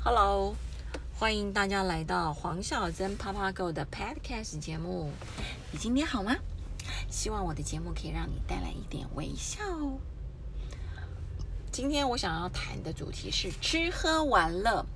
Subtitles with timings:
[0.00, 0.54] Hello，
[1.18, 5.10] 欢迎大家来到黄小珍啪啪 Go 的 Podcast 节目。
[5.72, 6.36] 你今天好吗？
[7.10, 9.60] 希望我的节目可以让你带来一点微笑。
[11.72, 14.86] 今天我想要谈的主题是吃喝玩乐。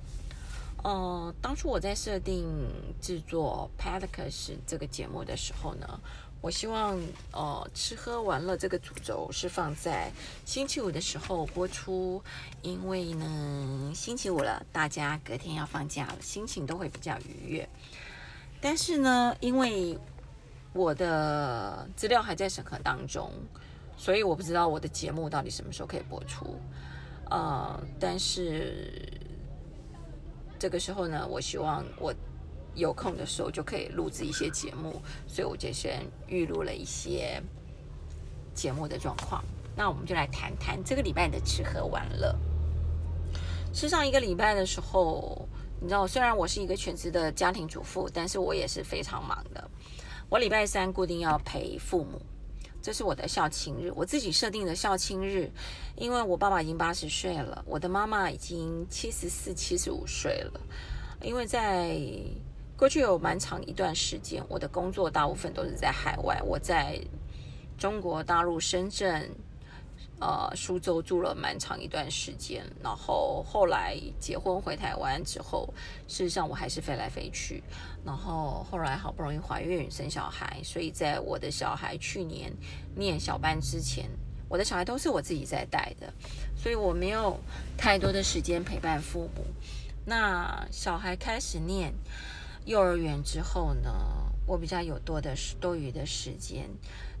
[0.83, 2.45] 呃，当初我在设定
[3.01, 5.99] 制作 Podcast 这个节目的时候呢，
[6.43, 6.99] 我希望
[7.31, 10.11] 呃吃喝玩乐这个主轴是放在
[10.43, 12.21] 星期五的时候播出，
[12.61, 17.69] 因为呢星期五了，大家隔天要放假了，心情都会比较愉悦。
[18.59, 19.97] 但是呢，因为
[20.73, 23.31] 我的资料还在审核当中，
[23.95, 26.59] 所以我不知道我的节目到底什么时候可以播出。
[27.31, 29.01] 呃，但是
[30.59, 32.13] 这个时候呢，我希望我
[32.75, 37.41] 有空的时候就可以录制一些节目，所以我就先预录了一些
[38.53, 39.43] 节目的状况。
[39.75, 42.35] 那我们就来谈谈这个礼拜的吃喝玩乐。
[43.73, 45.47] 吃上一个礼拜的时候，
[45.81, 49.69] 你知道，虽然我是一个全职的家庭主妇，但是我也是非常忙的。
[50.29, 52.21] 我礼拜三固定要陪父母，
[52.81, 55.51] 这是我的孝亲日，我自己设定的孝亲日。
[55.95, 60.61] 因为我爸爸已经八十岁了，我的妈妈已经七十四、七十五岁了。
[61.21, 61.99] 因为在
[62.77, 66.99] 过去有蛮长一段时间，我的工作大部分都是在海外，我在
[67.77, 69.29] 中国大陆深圳。
[70.19, 75.67] 呃，苏州住了蛮长一段时间，然后后来结婚回台湾之后，
[76.07, 77.61] 事实上我还是飞来飞去，
[78.05, 82.53] 然后后来好不容易怀孕生小孩，所以在我的小孩去年
[82.95, 84.09] 念小班之前，
[84.47, 86.13] 我的小孩都是我自己在带的，
[86.55, 87.37] 所以我没有
[87.77, 89.43] 太多的时间陪伴父母。
[90.05, 91.93] 那小孩开始念
[92.65, 93.91] 幼儿园之后呢，
[94.45, 96.69] 我比较有多的多余的时间。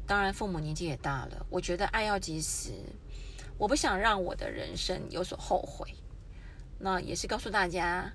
[0.05, 2.73] 当然，父母年纪也大了，我觉得爱要及时，
[3.57, 5.95] 我不想让我的人生有所后悔。
[6.79, 8.11] 那也是告诉大家，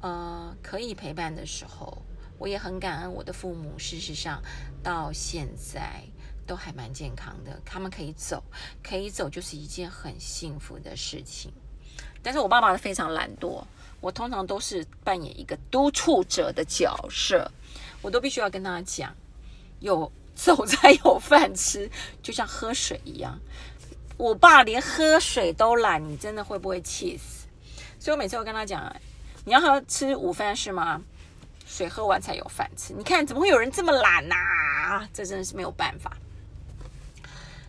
[0.00, 2.02] 呃，可以陪伴的时候，
[2.38, 3.78] 我也很感恩我的父母。
[3.78, 4.42] 事实上，
[4.82, 6.02] 到现在
[6.46, 8.42] 都还蛮健康的，他们可以走，
[8.82, 11.52] 可以走就是一件很幸福的事情。
[12.22, 13.62] 但是我爸爸非常懒惰，
[14.00, 17.50] 我通常都是扮演一个督促者的角色，
[18.02, 19.14] 我都必须要跟他讲，
[19.80, 20.10] 有。
[20.38, 21.90] 走才有饭吃，
[22.22, 23.36] 就像喝水一样。
[24.16, 27.48] 我爸连喝水都懒，你真的会不会气死？
[27.98, 28.94] 所以我每次都跟他讲
[29.44, 31.02] ：“你要喝吃午饭是吗？
[31.66, 32.94] 水喝完才有饭吃。
[32.94, 35.08] 你看怎么会有人这么懒呐？
[35.12, 36.16] 这真的是没有办法。”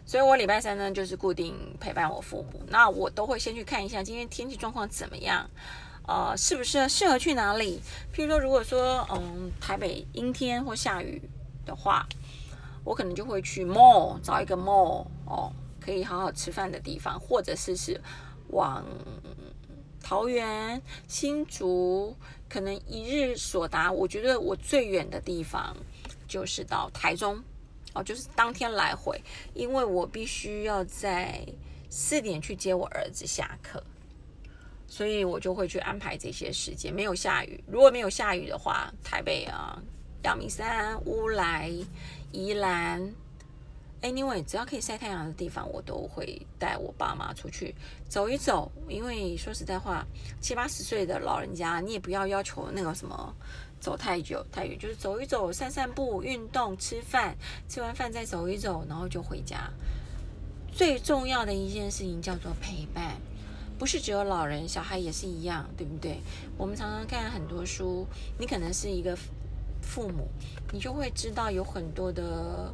[0.05, 2.61] 所以我礼拜三呢，就是固定陪伴我父母。
[2.67, 5.49] 那我都会先去看一下今天天气状况怎么样，
[6.09, 7.79] 呃，是不是适合去哪里？
[8.11, 11.21] 譬如说，如果说嗯台北阴天或下雨
[11.65, 12.07] 的话。
[12.85, 18.01] 我可能就会去 mall 找一个 mall 哦，可以好好吃饭的地方，或者是是
[18.47, 18.83] 往
[20.01, 22.15] 桃园、新竹，
[22.47, 23.91] 可能一日所达。
[23.91, 25.75] 我觉得我最远的地方
[26.27, 27.43] 就是到台中
[27.93, 29.21] 哦，就是当天来回，
[29.53, 31.45] 因为我必须要在
[31.89, 33.83] 四点去接我儿子下课，
[34.89, 36.93] 所以我就会去安排这些时间。
[36.93, 39.81] 没有下雨，如果没有下雨的话，台北啊、
[40.23, 41.71] 阳明山、乌来。
[42.31, 43.11] 宜兰
[44.03, 47.73] ，anyway，只要可以晒太阳的地方，我都会带我爸妈出去
[48.07, 48.71] 走一走。
[48.87, 50.05] 因为说实在话，
[50.39, 53.35] 七八十岁的老人家，你也不要要求那个什么
[53.79, 57.35] 走太久太远，就是走一走、散散步、运动、吃饭，
[57.67, 59.67] 吃完饭再走一走，然后就回家。
[60.71, 63.19] 最重要的一件事情叫做陪伴，
[63.79, 66.19] 不是只有老人，小孩也是一样，对不对？
[66.57, 68.05] 我们常常看很多书，
[68.37, 69.17] 你可能是一个。
[69.81, 70.27] 父母，
[70.73, 72.71] 你就会知道有很多的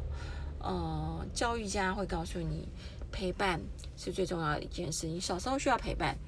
[0.58, 2.68] 呃教育家会告诉你，
[3.12, 3.60] 陪伴
[3.96, 5.06] 是最重要的一件事。
[5.06, 6.18] 你小时候需要陪伴，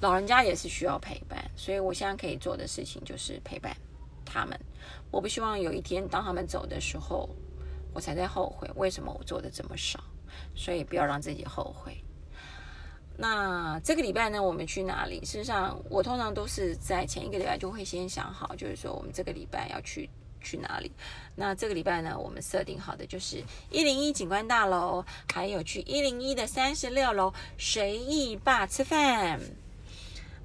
[0.00, 1.48] 老人家也是需要陪伴。
[1.56, 3.74] 所以我现在可以做的事情就是陪伴
[4.26, 4.58] 他们。
[5.12, 7.30] 我不希望有一天当他们走的时候，
[7.94, 10.02] 我才在后悔为什么我做的这么少。
[10.56, 12.03] 所以不要让自己后悔。
[13.16, 15.20] 那这个礼拜呢，我们去哪里？
[15.20, 20.10] 事实上，我通常都是在前一个礼拜就会先想好，就是说我们这个礼拜要去
[20.40, 20.90] 去哪里。
[21.36, 29.40] 那这个礼拜呢，我们设定好的就是一零一景观大楼，还有去一零一的三十六楼随意吧吃饭。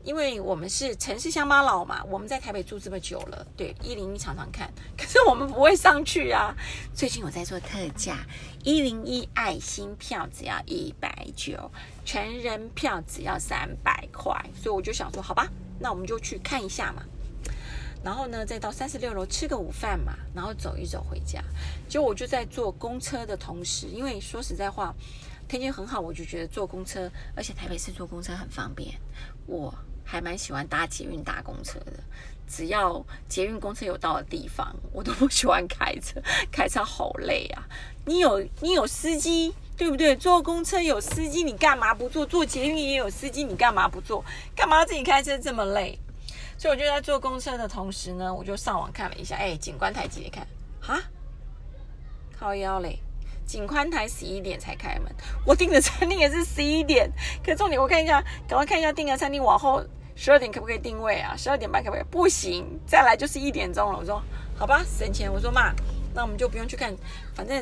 [0.03, 6.55] 因为我们是城市乡巴佬嘛，我们在台北住这么久了，对一零一常常看， 可是我们不会上去啊。
[6.93, 8.25] 最近我在做特价，
[8.63, 11.69] 一零一爱心票只要一百九，
[12.05, 15.47] 成人票只要三百块，所以我就想说，好吧，
[15.79, 17.03] 那我们就去看一下嘛。
[18.01, 21.43] 然后呢，再到三十六楼吃个午饭嘛，然后走一走回家。
[21.89, 24.95] 就我就在坐公车的同时，因为说实在话，
[25.49, 28.95] 天气很好，我就觉得坐公车，而且台北市坐公车很方便，
[29.45, 29.73] 我。
[30.11, 31.93] 还蛮喜欢搭捷运搭公车的。
[32.47, 36.19] 只要捷运公车有到的地方，我都不喜欢开车，
[36.51, 37.61] 开车好累啊！
[38.05, 40.15] 你有你有司机，对不对？
[40.15, 42.25] 坐公车有司机，你干嘛不坐？
[42.25, 44.25] 坐捷运也有司机，你干嘛不坐？
[44.55, 45.99] 干嘛自己开车这么累？
[46.57, 50.47] 所以我就在坐公车的同时呢，我就上网看了一下，哎，景观台几点看？
[50.81, 51.03] 哈，
[52.35, 52.99] 靠腰嘞！
[53.49, 55.11] 景观台十一点才开门，
[55.43, 57.09] 我订的餐厅也是十一点。
[57.43, 59.83] 可重点我看一下，赶快看一下订的餐厅往后。
[60.15, 61.33] 十二点可不可以定位啊？
[61.35, 62.03] 十二点半可不可以？
[62.11, 63.97] 不行，再来就是一点钟了。
[63.97, 64.21] 我说
[64.55, 65.31] 好吧，省钱。
[65.33, 65.73] 我说妈，
[66.13, 66.95] 那我们就不用去看，
[67.33, 67.59] 反正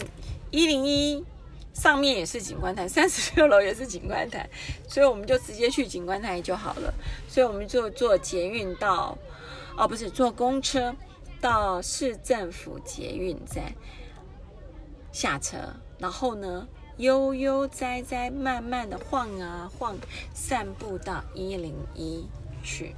[0.52, 1.24] 一零一
[1.72, 4.46] 上面也是景观台，三十六楼也是景观台，
[4.90, 6.94] 所以我们就直接去景观台就好了。
[7.30, 9.18] 所以我们就坐捷运到，
[9.78, 10.94] 哦，不是坐公车
[11.40, 13.64] 到市政府捷运站
[15.18, 15.58] 下车，
[15.98, 16.68] 然后呢？
[16.98, 19.98] 悠悠哉哉，慢慢的晃啊晃，
[20.36, 22.28] 散步到一零一
[22.64, 22.94] 去。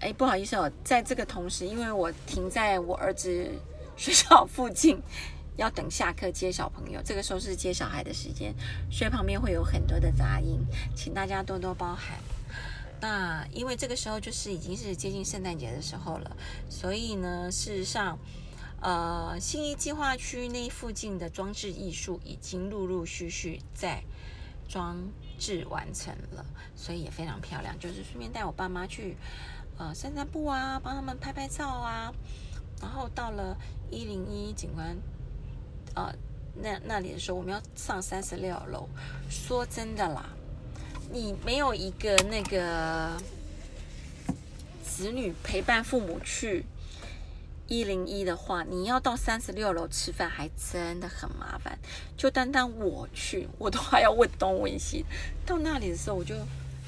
[0.00, 3.50] 哎，不好意思哦，在这个同时，因为我停在我儿子
[3.94, 4.98] 学校附近，
[5.56, 8.54] 要等下课接小朋友，这个时候是接小孩的时间，
[8.90, 10.58] 所以旁边会有很多的杂音，
[10.96, 12.18] 请大家多多包涵。
[13.02, 16.34] 那因为这个时候就是已经是接近圣诞节的时候了，
[16.70, 18.18] 所以呢，事实上。
[18.82, 24.02] 呃，新一计划区那附近的装置艺术已经陆陆续续在
[24.68, 24.98] 装
[25.38, 26.44] 置完成了，
[26.74, 27.78] 所以也非常漂亮。
[27.78, 29.16] 就是顺便带我爸妈去
[29.78, 32.12] 呃散散步啊，帮他们拍拍照啊。
[32.80, 33.56] 然后到了
[33.88, 34.96] 一零一景观
[35.94, 36.12] 呃
[36.60, 38.88] 那那里的时候，我们要上三十六楼。
[39.30, 40.28] 说真的啦，
[41.12, 43.16] 你没有一个那个
[44.82, 46.64] 子女陪伴父母去。
[47.68, 51.78] 一零一的话，你要到三十六楼吃饭，还真的很麻烦。
[52.16, 55.04] 就单单我去，我都还要问东问西。
[55.46, 56.34] 到那里的时候，我就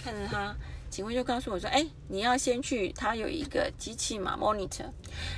[0.03, 0.55] 看着他，
[0.91, 4.91] 警卫就告诉我说：“哎，你要先去，他有一个机器嘛，monitor，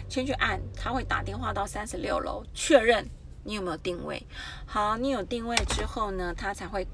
[0.09, 3.09] 先去按，他会打电话到三十六楼确认
[3.45, 4.27] 你有没有定位。
[4.67, 6.87] 好，你有定位之后呢，他才会。”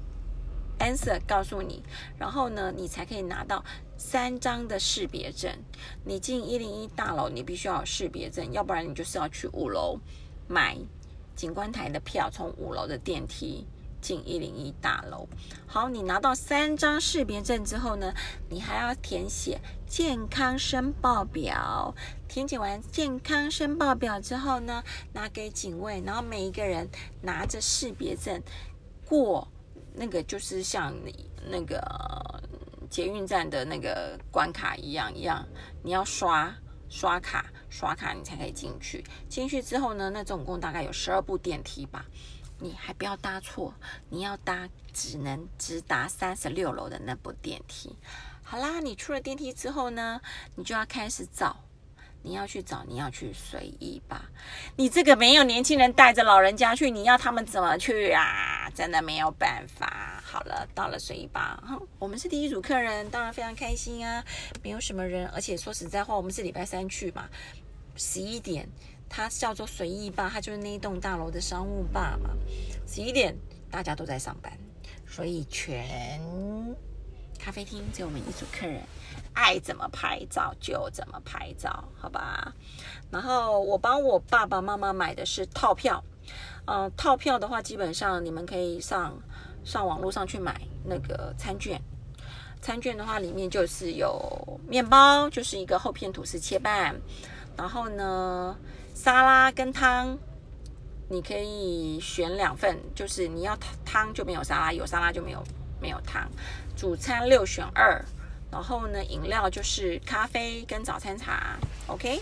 [0.79, 1.83] Answer 告诉你，
[2.17, 3.63] 然后呢，你才可以拿到
[3.97, 5.51] 三张的识别证。
[6.03, 9.99] 你进一零一大楼，你必须要有识别证，要不然你就是要去五楼
[10.47, 10.77] 买
[11.35, 13.65] 景观台的票，从五楼的电梯
[14.01, 15.27] 进一零一大楼。
[15.65, 18.13] 好，你拿到三张识别证之后呢，
[18.49, 21.95] 你还要填写健康申报表。
[22.27, 24.83] 填写完健康申报表之后呢，
[25.13, 26.89] 拿给警卫，然后每一个人
[27.21, 28.41] 拿着识别证
[29.05, 29.47] 过。
[29.95, 31.79] 那个就是像你那个
[32.89, 35.45] 捷运站的那个关卡一样一样，
[35.83, 36.53] 你要刷
[36.89, 39.03] 刷卡，刷卡你才可以进去。
[39.29, 42.05] 进去之后呢，那总共大概有十二部电梯吧，
[42.59, 43.73] 你还不要搭错，
[44.09, 47.95] 你要搭只能直达三十六楼的那部电梯。
[48.43, 50.19] 好啦，你出了电梯之后呢，
[50.55, 51.57] 你就要开始找。
[52.25, 54.29] 你要去找，你要去随意吧。
[54.77, 58.62] 你这个没有年轻人带着老人家去，你要他们怎么去啊？
[58.73, 60.21] 真的没有办法。
[60.23, 61.61] 好了，到了随意吧。
[61.99, 64.23] 我们是第一组客人，当然非常开心啊。
[64.63, 67.29] 没有什么人，而且说实在话，我们是礼拜三去嘛，
[67.95, 68.67] 十一点，
[69.07, 72.31] 它叫做随意吧，它就是那一栋大楼的商务吧嘛。
[72.87, 73.35] 十一点
[73.69, 74.51] 大家都在上班，
[75.07, 76.19] 所以全
[77.39, 78.81] 咖啡厅只有我们一组客人。
[79.33, 82.53] 爱怎么拍照就怎么拍照，好吧？
[83.09, 86.03] 然后我帮我爸爸妈妈买的是套票，
[86.65, 89.13] 嗯，套票的话，基本上你们可以上
[89.63, 91.81] 上网络上去买那个餐券。
[92.61, 96.95] 餐券的话，里面就是有面包，就是一个厚片吐司切半，
[97.57, 98.57] 然后呢，
[98.93, 100.17] 沙拉跟汤，
[101.09, 105.43] 你可以选两份，就是你要汤就没有沙拉，有沙拉就没有
[105.81, 106.29] 没有汤。
[106.77, 108.03] 主餐六选二。
[108.49, 112.21] 然后呢，饮料就是咖啡跟早餐茶，OK。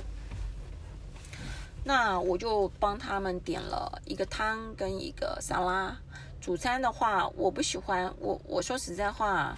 [1.83, 5.97] 那我就帮他们点了一个汤跟一个沙拉。
[6.39, 9.57] 主餐的话，我不喜欢，我我说实在话，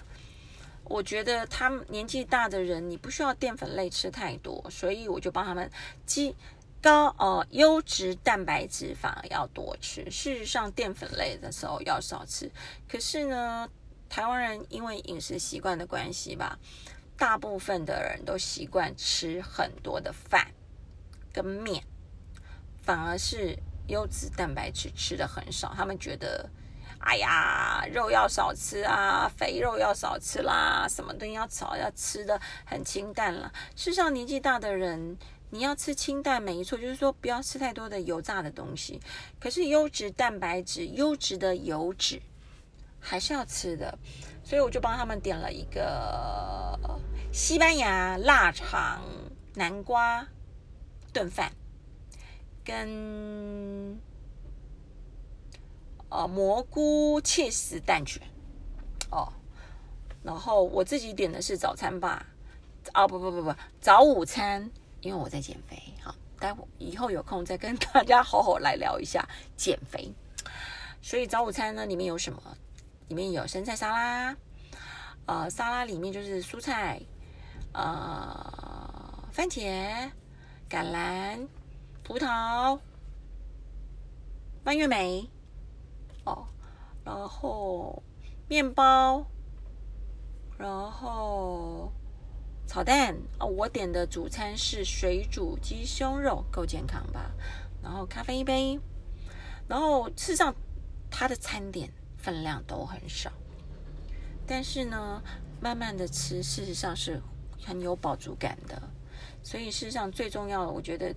[0.84, 5.70] 我觉得他们年纪大的人，你不需要淀粉类吃太多，所以我就帮他们
[6.04, 6.34] 鸡
[6.82, 10.10] 高呃优质蛋白质反而要多吃。
[10.10, 12.50] 事实上，淀粉类的时候要少吃。
[12.88, 13.68] 可是呢。
[14.06, 16.56] 台湾人因为饮食习惯的关系吧，
[17.16, 20.52] 大部分的人都习惯吃很多的饭
[21.32, 21.82] 跟面，
[22.84, 25.72] 反而是优质蛋白质吃的很少。
[25.74, 26.48] 他们觉得，
[26.98, 33.52] 哎呀，肉要少吃啊，肥肉要少吃啦，什么东西要少，要吃的很清淡了。
[33.74, 35.16] 事实上，年纪大的人，
[35.50, 39.00] 你要吃清淡没错，就是说不要吃太多的油炸的东西。
[39.40, 42.20] 可是优质蛋白质、优质的油脂。
[43.06, 43.98] 还是要吃的，
[44.42, 46.80] 所以我就帮他们点了一个
[47.30, 49.02] 西班牙腊肠
[49.56, 50.26] 南瓜
[51.12, 51.52] 炖饭，
[52.64, 54.00] 跟
[56.08, 58.22] 呃蘑菇切丝蛋卷
[59.10, 59.32] 哦，
[60.22, 62.26] 然后我自己点的是早餐吧，
[62.92, 64.70] 啊不不不不早午餐，
[65.02, 70.12] 因为我在减肥，好，待会以后有空再跟大家好好来聊一下减肥。
[71.02, 72.42] 所以早午餐呢里面有什么？
[73.08, 74.36] 里面有生菜沙拉，
[75.26, 76.98] 呃，沙拉里面就是蔬菜，
[77.74, 80.10] 呃，番茄、
[80.70, 81.46] 橄榄、
[82.04, 82.78] 葡萄、
[84.62, 85.28] 蔓越莓，
[86.24, 86.46] 哦，
[87.02, 88.02] 然后
[88.46, 89.26] 面包，
[90.58, 91.90] 然后
[92.66, 93.16] 炒蛋。
[93.40, 97.32] 哦，我点的主餐是水煮鸡胸肉，够健康吧？
[97.82, 98.78] 然后咖啡一杯，
[99.66, 100.54] 然后事实上
[101.10, 101.90] 它的餐点。
[102.16, 103.30] 分量都很少，
[104.46, 105.22] 但是呢，
[105.60, 107.20] 慢慢的吃，事实上是
[107.62, 108.82] 很有饱足感的。
[109.42, 111.14] 所以，事实上最重要的，我觉得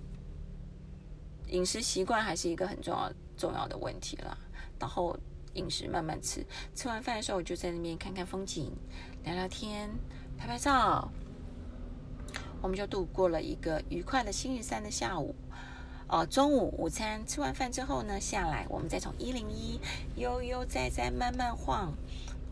[1.48, 4.36] 饮食习惯还是一个很重要重要的问题啦。
[4.78, 5.16] 然后
[5.54, 8.70] 饮食慢慢吃，吃完饭的时候，我就在那边看看风景，
[9.24, 9.90] 聊聊天，
[10.36, 11.10] 拍拍照，
[12.62, 15.34] 我们就度过了一个愉快的星期三的下午。
[16.08, 19.80] 哦，中午午餐吃完饭之后呢，下来我们再从一零一
[20.16, 21.92] 悠悠哉哉慢慢晃，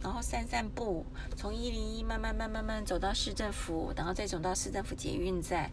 [0.02, 5.70] 然后散散步，从一零一慢慢慢慢慢走到市政府，然后再走到市政府捷运站，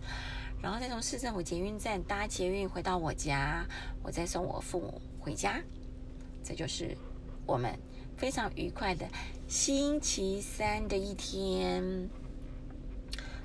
[0.64, 3.68] 然后再从市政府捷运站搭捷运回到我家，
[4.02, 5.62] 我再送我父母回家，
[6.44, 6.98] 这就是
[7.46, 7.78] 我们
[8.18, 9.06] 非常愉快的
[9.48, 12.10] 星期三的一天。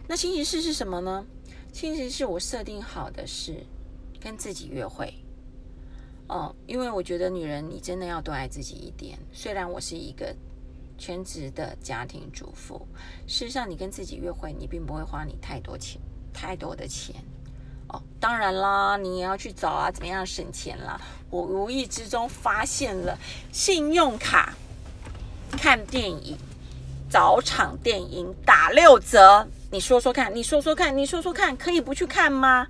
[0.06, 1.26] 那星期四是什么呢？
[1.72, 3.66] 星期四我设定好的是。
[4.20, 5.14] 跟自己约会，
[6.26, 9.16] 哦，因为我觉得女人你真的要多爱自己一点。
[9.30, 10.34] 虽然我是一个
[10.98, 12.84] 全职的家庭主妇，
[13.28, 16.00] 事实上你跟自己约会，你并不会花你太多钱，
[16.38, 17.16] 太多的钱。
[17.88, 21.00] 哦，当然啦，你也要去找啊，怎么样省钱啦？
[21.30, 23.18] 我无意之中发现了
[23.50, 24.54] 信用卡
[25.52, 26.36] 看电影
[27.10, 32.66] 早场电影打六折，你说说看，你说说看，你说说看，可以不去看吗？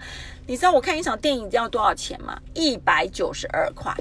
[0.46, 2.40] 你知道我看一场电影要多少钱吗？
[2.54, 3.92] 一百九十二块，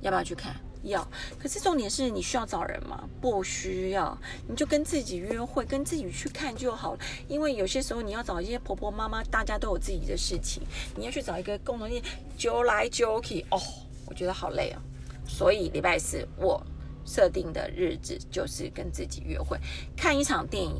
[0.00, 0.54] 要不要去看？
[0.82, 1.06] 要。
[1.38, 3.08] 可是重点是你需要找人吗？
[3.20, 4.16] 不需要，
[4.46, 7.00] 你就跟自己约会，跟自己去看就好了。
[7.28, 10.62] 因为有些时候你要找一些婆婆妈妈，大家都有自己的事情，
[10.96, 12.02] 你要去找一个共同点，
[12.36, 13.60] 揪来揪去，哦，
[14.06, 14.80] 我觉得好累哦。
[15.26, 16.64] 所以礼拜四我
[17.04, 19.58] 设定的日子就是跟自己约会，
[19.96, 20.78] 看一场电影，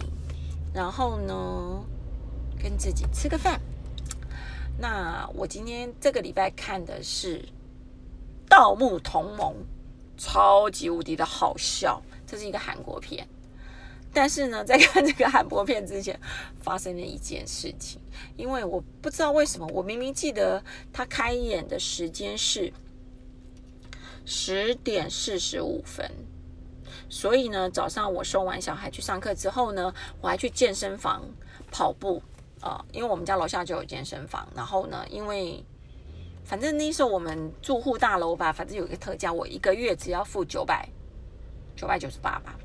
[0.74, 1.84] 然后呢，
[2.62, 3.60] 跟自己吃个饭。
[4.80, 7.40] 那我今天这个礼拜看的是
[8.48, 9.52] 《盗墓同盟》，
[10.18, 12.02] 超级无敌的好笑。
[12.26, 13.26] 这是一个韩国片，
[14.12, 16.20] 但是呢， 在看这个韩国片之前，
[16.60, 17.98] 发生了一件事情。
[18.36, 22.70] 因为我不知道为什么，我明明记得他开演的时间是
[24.26, 26.10] 十点四十五分，
[27.08, 31.24] 所以呢，早上我送完小孩去上课之后呢，我还去健身房
[31.70, 32.22] 跑步。
[32.60, 35.64] 啊，因为我们家楼下就有健身房，然后呢，因为
[36.48, 40.88] 反正那时候我们住户大楼吧，反正有一个特价，我一个月只要付九百
[41.76, 42.58] 九百九十八吧，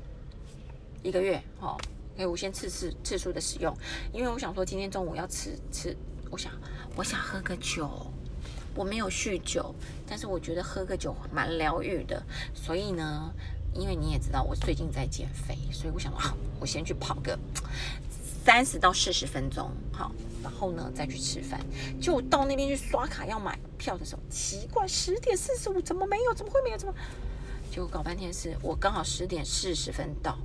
[1.02, 1.76] 一个月哦，
[2.16, 3.76] 可以无限次次次数的使用。
[4.10, 5.94] 因为我想说今天中午要吃吃，
[6.30, 6.50] 我想
[6.96, 8.10] 我想喝个酒，
[8.74, 9.74] 我没有酗酒，
[10.08, 12.22] 但是我觉得喝个酒蛮疗愈的，
[12.54, 13.30] 所以呢，
[13.74, 17.38] 因为你也知道我最近在减肥，所以我想好，我先去跑个。
[18.44, 21.58] 三十到四十分钟，好，然后呢再去吃饭。
[21.98, 26.34] 就到那边去刷卡要买票的时候，奇怪，十点四十五怎么没有？
[26.34, 26.76] 怎么会没有？
[26.76, 26.94] 怎么？
[27.70, 30.38] 结果搞半天是我刚好十点四十分到，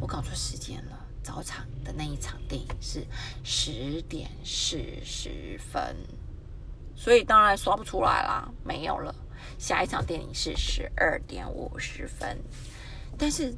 [0.00, 1.06] 我搞错时间了。
[1.20, 3.04] 早场的那一场电影是
[3.42, 5.96] 十点四十分，
[6.94, 9.12] 所以当然刷不出来啦，没有了。
[9.58, 12.38] 下一场电影是十二点五十分，
[13.18, 13.52] 但是。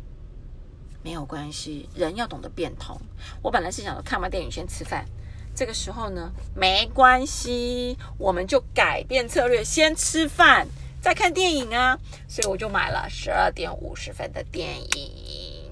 [1.03, 3.01] 没有关系，人要懂得变通。
[3.43, 5.07] 我本来是想说看完电影先吃饭，
[5.55, 10.69] 这个时候呢，没关系，我们就改变策略，先吃饭
[11.01, 11.99] 再看电影啊。
[12.29, 15.71] 所以我就买了十二点五十分的电影。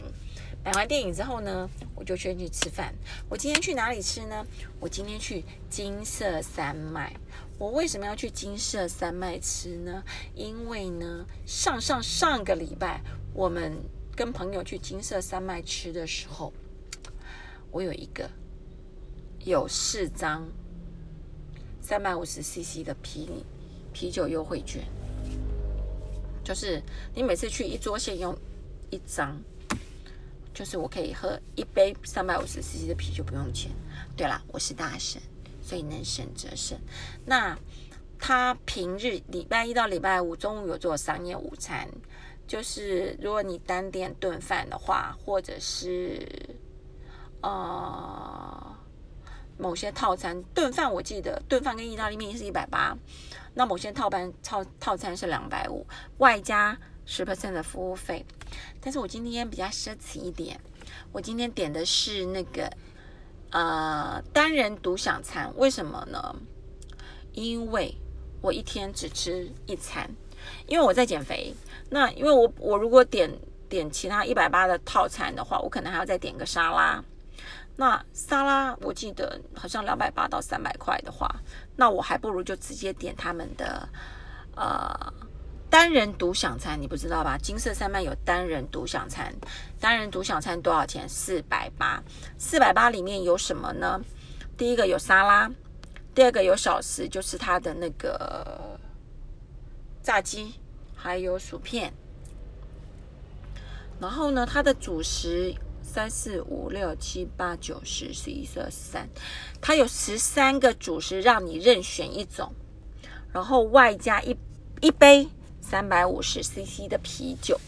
[0.65, 2.95] 买完电影之后呢，我就先去吃饭。
[3.29, 4.47] 我今天去哪里吃呢？
[4.81, 7.13] 我今天去金色山脉。
[7.59, 10.03] 我为什么要去金色山脉吃呢？
[10.35, 13.03] 因为呢，上上上个礼拜
[13.35, 13.77] 我们。
[14.19, 16.53] 跟朋友去金色山脉吃的时候，
[17.71, 18.29] 我有一个
[19.45, 20.45] 有四张
[21.81, 23.31] 三百五十 CC 的啤
[23.93, 24.83] 啤酒优惠券，
[26.43, 26.83] 就是
[27.15, 28.37] 你每次去一桌先用
[28.91, 29.41] 一张，
[30.53, 33.71] 就是我可以喝一杯三百五十 CC 的啤酒不用钱。
[34.17, 35.23] 对了，我是大神，
[35.63, 36.77] 所以能省则省。
[37.25, 37.57] 那
[38.19, 41.89] 他平日礼拜一到礼拜五中午有做商业午餐，
[42.49, 46.26] 就是如果你单点炖饭的话，或者是
[47.43, 48.76] 呃
[49.59, 52.97] 某些套餐顿饭，我记得顿饭跟意大利面是一百八，
[53.55, 55.87] 那某些套班套套餐是两百五，
[56.17, 58.25] 外加十 percent 的服务费。
[58.81, 60.59] 但是我今天比较奢侈一点，
[61.12, 62.73] 我今天点的是那个
[63.50, 66.35] 呃单人独享餐，为什么呢？
[67.33, 67.95] 因为
[68.40, 70.11] 我一天只吃一餐，
[70.67, 71.55] 因为我在减肥。
[71.90, 73.31] 那因为我我如果点
[73.69, 77.02] 点其他一百八的套餐的话，我可能还要再点个沙拉。
[77.76, 81.28] 那沙拉我记得好像两百八到三百块的话，
[81.76, 83.88] 那我还不如就直接点他们的
[84.57, 85.12] 呃
[85.71, 87.38] 单人独享餐，你不知道吧？
[87.38, 89.33] 金色山脉有单人独享餐，
[89.78, 91.09] 单人独享餐多少钱？
[91.09, 92.02] 四百八。
[92.37, 94.00] 四百八里面有什么呢？
[94.57, 95.50] 第一个有沙拉。
[96.14, 98.78] 第二个有小食，就是它的那个
[100.09, 100.55] 炸鸡，
[100.97, 101.93] 还有薯片。
[104.00, 109.07] 然后呢，它的主食三四五六七八九十十一十二十三，
[109.61, 112.50] 它有十三个主食让你任选一种，
[113.35, 114.35] 然后外加一
[114.81, 115.29] 一杯
[115.61, 117.61] 三百五十 CC 的啤酒，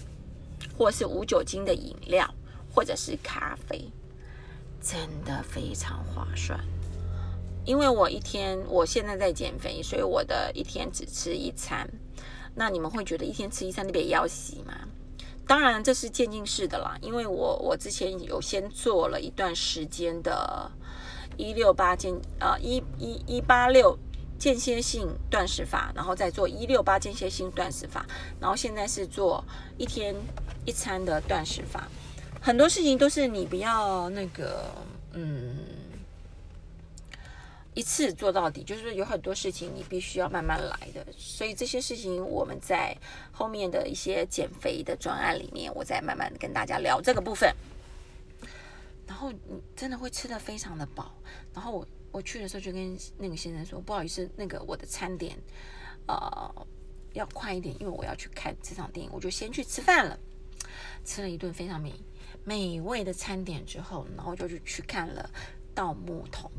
[0.78, 2.26] 或是无酒精的饮料，
[2.75, 3.92] 或者是咖啡，
[4.80, 6.59] 真的非常划算。
[7.66, 11.87] 因为我一天，我现在在减肥，所以我的一天只吃一餐。
[12.54, 14.75] 那你们会觉得一天吃一餐你别要洗吗？
[15.47, 16.97] 当然这是渐进式的啦。
[17.00, 20.71] 因为我我之前有先做了一段时间的
[21.37, 23.99] 一六八间呃一一一八六
[24.38, 28.07] 间歇性断食法，然后再做一六八间歇性断食法，
[28.40, 29.45] 然后现在是做
[29.76, 30.14] 一天
[30.64, 31.88] 一餐的断食法。
[32.40, 34.64] 很多事情都是你不要那个
[35.12, 35.57] 嗯。
[37.74, 42.96] 一次做到底，就是有很多事情你必须要慢慢来的，所以这些事情我们在
[43.30, 47.54] 后面的一些减肥的专案里面，我再慢慢跟大家聊这个部分。
[49.06, 51.14] 然后你真的会吃的非常的饱。
[51.54, 55.37] 然后我我去的时候就跟那个先生说，不好意思，那个我的餐点
[56.06, 56.66] 呃
[57.12, 60.18] 要快一点，因为我要去看这场电影，我就先去吃饭了。
[61.04, 61.92] 吃了一顿非常美
[62.44, 65.28] 美味的餐点之后，然后就去去看了
[65.74, 66.50] 《盗墓童》。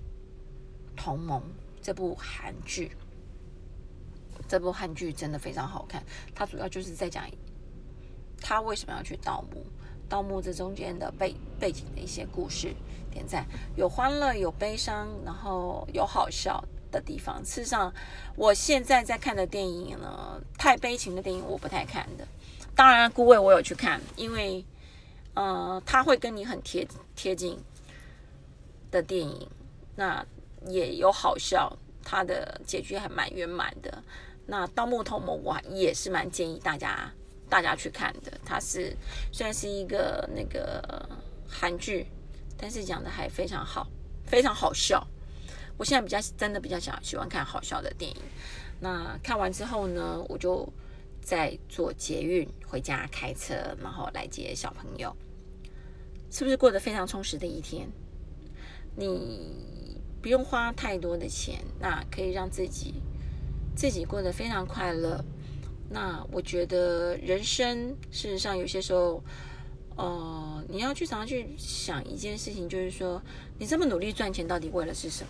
[1.03, 1.41] 同盟
[1.81, 2.91] 这部韩剧，
[4.47, 6.03] 这部韩剧真的非常好看。
[6.35, 7.25] 它主要就是在讲
[8.39, 9.65] 他为什么要去盗墓，
[10.07, 12.75] 盗墓这中间的背背景的一些故事。
[13.09, 17.43] 点赞，有欢乐，有悲伤，然后有好笑的地方。
[17.43, 17.91] 事实上，
[18.35, 22.27] 我现在在看的电影呢，太悲情的电影我不太看的。
[22.75, 24.63] 当然，顾问我有去看，因为
[25.33, 27.57] 呃，他会跟你很贴贴近
[28.91, 29.49] 的电影。
[29.95, 30.25] 那
[30.67, 34.03] 也有好笑，它的结局还蛮圆满的。
[34.45, 37.11] 那《盗墓同盟》我也是蛮建议大家
[37.49, 38.31] 大家去看的。
[38.45, 38.95] 它是
[39.31, 41.09] 虽然是一个那个
[41.47, 42.07] 韩剧，
[42.57, 43.87] 但是讲的还非常好，
[44.25, 45.07] 非常好笑。
[45.77, 48.17] 我现在比较真的比较想喜欢看好笑的电影。
[48.79, 50.67] 那看完之后呢，我就
[51.21, 55.15] 在坐捷运回家开车，然后来接小朋友。
[56.29, 57.87] 是不是过得非常充实的一天？
[58.95, 59.80] 你？
[60.21, 62.95] 不用花太多的钱，那可以让自己
[63.75, 65.23] 自己过得非常快乐。
[65.89, 69.23] 那我觉得人生事实上有些时候，
[69.97, 73.21] 呃，你要去常常去想一件事情，就是说
[73.59, 75.29] 你这么努力赚钱，到底为了是什么？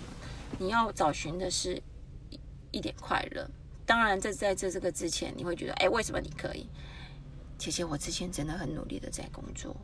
[0.59, 1.81] 你要找寻的是
[2.29, 2.39] 一
[2.71, 3.49] 一点快乐。
[3.85, 6.67] 当然，在在这这个之前，你会觉得，哎，为什么你可以？
[7.57, 9.75] 其实我之前真的很努力的在工作。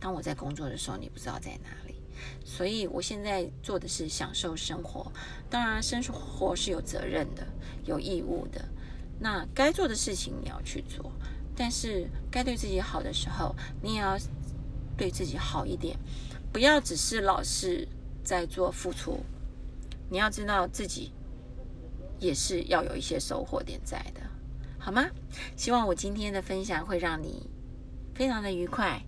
[0.00, 2.01] 当我在工作的时候，你不知道在哪里。
[2.44, 5.10] 所以，我现在做的是享受生活。
[5.48, 7.46] 当然，生活是有责任的，
[7.84, 8.64] 有义务的。
[9.20, 11.12] 那该做的事情你要去做，
[11.54, 14.18] 但是该对自己好的时候，你也要
[14.96, 15.96] 对自己好一点。
[16.52, 17.88] 不要只是老是
[18.22, 19.20] 在做付出，
[20.10, 21.12] 你要知道自己
[22.18, 24.20] 也是要有一些收获点在的，
[24.78, 25.08] 好吗？
[25.56, 27.48] 希望我今天的分享会让你
[28.14, 29.02] 非常的愉快。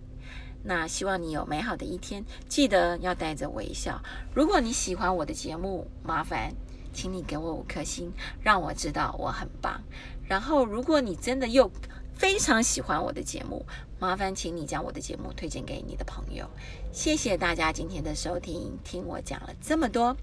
[0.67, 4.01] 那希望你有美好的一天，记得要带着微笑。
[4.33, 6.51] 如果你喜欢我的节目，麻烦
[6.91, 9.79] 请你给我五颗星，让我知道我很棒。
[10.27, 11.71] 然后，如果你真的又
[12.15, 13.63] 非常喜欢我的节目，
[13.99, 16.49] 麻烦请你将我的节目推荐给你的朋友。
[16.91, 20.17] 谢谢大家今天的收听，听我讲了这么多，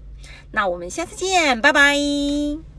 [0.51, 2.72] 那我们下次见，拜拜。